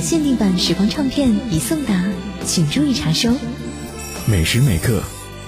[0.00, 2.02] 的限定版时光唱片已送达，
[2.46, 3.30] 请注意查收。
[4.26, 5.02] 每时每刻，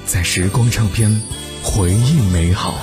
[0.05, 1.23] 在时光唱片
[1.63, 2.75] 回忆美好。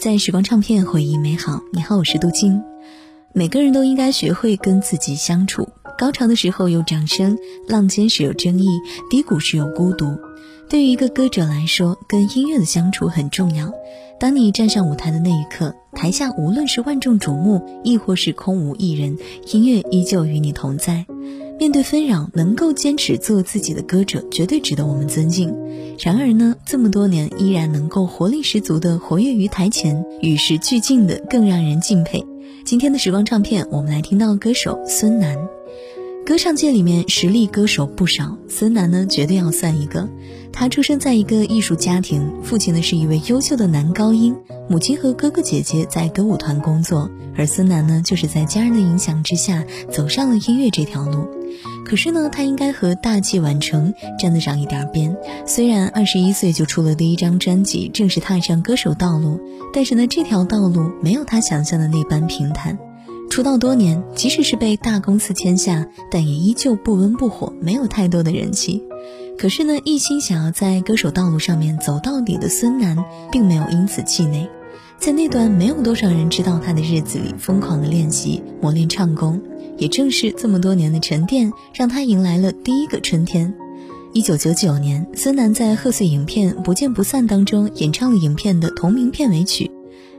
[0.00, 1.60] 在时光唱片回忆美好。
[1.70, 2.62] 你好，我是杜金。
[3.34, 5.68] 每个人都应该学会跟自己相处。
[5.96, 8.66] 高潮的时候有掌声，浪尖时有争议，
[9.10, 10.18] 低谷时有孤独。
[10.68, 13.72] 对于一个歌者来说，跟音乐的相处很重要。
[14.18, 19.18] 当你站上舞台的那一刻，台下无论是万众瞩目，亦或是空无一人，
[19.52, 21.04] 音乐依旧与你同在。
[21.58, 25.54] 面对纷扰，能够坚持做自己的歌者，绝对值得我们尊敬。
[26.00, 32.24] 然而呢，这么多年依然能够活力十足的活跃于台前，与时俱进的更让人敬佩。
[32.64, 35.53] 今天的时光唱片，我们来听到歌手孙楠。
[36.26, 40.08] 歌唱界里面实力歌手不少，孙楠呢绝对要算一个。
[40.50, 44.34] 他出生在一个艺术家庭，父亲呢是一位优秀的男高音，
[44.66, 51.26] 母亲和哥哥姐姐在歌舞团工作，而孙楠呢就是在家人的影响之下走上了音乐这条路。
[51.84, 55.14] 可是呢，他应该和大器晚成沾得上一点边。
[55.44, 59.38] 虽然二十一岁就出了第一张专辑，正式踏上歌手道路，
[59.74, 62.78] 但是呢，这条道路没有他想象的那般平坦。
[63.30, 68.82] 出道多年，即使是被大公司签下，但也依旧不温不火，没有太多的人气。
[69.36, 74.48] 可是呢，一心想要在歌手道路上面走到底的孙楠，并没有因此气馁。
[75.00, 79.40] 在那段没有多少人知道他的日子里，疯狂的练习磨练唱功。
[79.76, 83.52] 也正是这么多年的沉淀，让他迎来了第一个春天。
[84.12, 89.68] 一九九九年，孙楠在贺岁影片《不见不散》当中演唱了影片的同名片尾曲。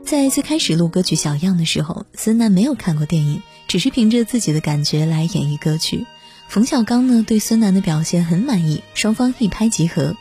[0.06, 6.06] 在最开始录歌曲《小样》的时候，孙楠没有看过电影，只是凭着自己的感觉来演绎歌曲。
[6.46, 10.14] 冯小刚呢对孙楠的表现很满意，双方一拍即合。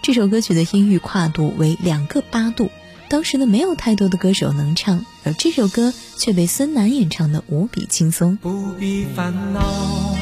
[0.00, 2.70] 这首歌曲的音域跨度为两个八度，
[3.10, 8.38] 当时呢没有太多的歌手能唱，而这首歌却被孙楠演唱的无比轻松。
[8.38, 10.16] 不必烦恼，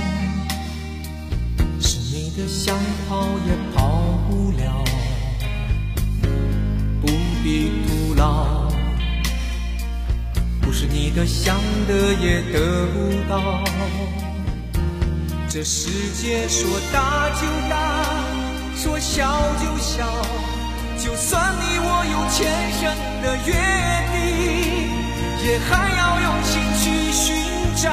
[1.80, 2.76] 是你的想
[3.08, 4.84] 跑也跑不了，
[7.00, 7.06] 不
[7.44, 8.63] 必徒劳，
[10.84, 11.56] 是你的想
[11.88, 13.64] 得也得不到。
[15.48, 15.88] 这世
[16.20, 18.04] 界说大就大，
[18.76, 19.24] 说小
[19.62, 20.04] 就小，
[20.98, 22.82] 就算你我有前生
[23.22, 23.54] 的约
[24.12, 24.20] 定，
[25.46, 26.52] 也还要用心
[26.82, 27.24] 去寻
[27.76, 27.88] 找，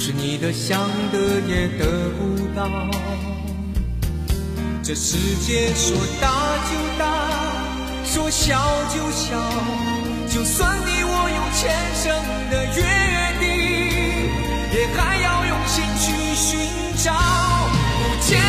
[0.00, 2.66] 是你的想得也得不到。
[4.82, 7.04] 这世界说大就大，
[8.02, 8.58] 说小
[8.88, 9.38] 就小，
[10.26, 11.60] 就算你我有前
[11.94, 12.10] 生
[12.50, 12.80] 的约
[13.40, 13.44] 定，
[14.72, 16.48] 也还要用心去寻
[16.96, 17.12] 找，
[17.98, 18.40] 不见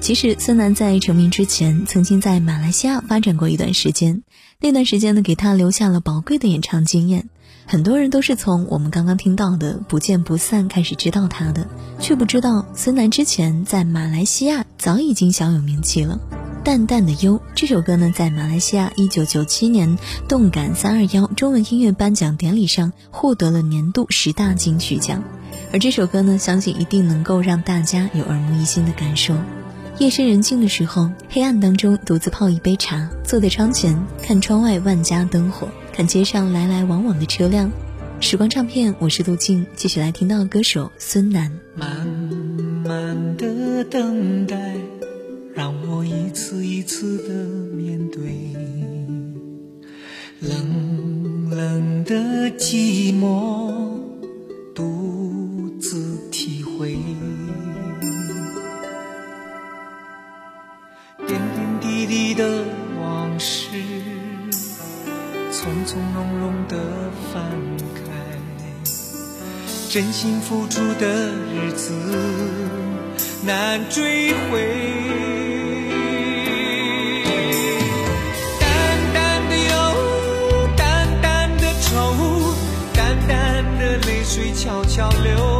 [0.00, 4.22] 其实，孙楠在成名之前，曾经在马来西亚发展过一段时间。
[4.60, 7.30] 那段时间呢，给他留下了宝贵的演唱经验。
[7.64, 11.66] 很多人都是从我们刚刚听到的《不见不散》开始知道他的，
[11.98, 16.20] 却不知道孙楠之前在马来西亚早已经小有名气了。
[16.64, 25.22] 《淡淡的忧》这首歌呢，在马来西亚1997年动感321中文音乐颁奖典礼上获得了年度十大金曲奖。
[25.74, 29.36] 而这首歌呢，相信一定能够让大家有耳目一新的感受。
[29.98, 35.68] 夜深人静的时候，黑暗当中独自泡一杯茶，坐在窗前看窗外万家灯火。
[35.92, 37.70] 看街上来来往往的车辆，
[38.20, 41.52] 时光唱片，我是杜静，继续来听到歌手孙楠。
[41.76, 42.06] 慢
[42.82, 44.56] 慢的等待，
[45.54, 47.32] 让我一次一次的
[47.76, 48.20] 面对，
[50.40, 53.72] 冷冷的寂寞，
[54.74, 56.96] 独自体会，
[61.24, 62.64] 点点滴滴的
[63.00, 63.68] 往事。
[65.52, 66.76] 从从容容的
[67.32, 67.48] 翻
[67.94, 68.10] 开，
[69.88, 71.94] 真心付出的日子
[73.46, 75.33] 难追回。
[84.94, 85.53] 想留。